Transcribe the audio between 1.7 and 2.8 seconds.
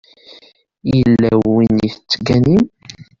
i tettganim?